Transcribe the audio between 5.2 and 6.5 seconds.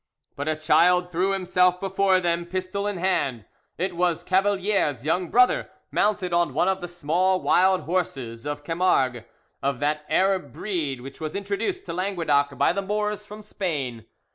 brother, mounted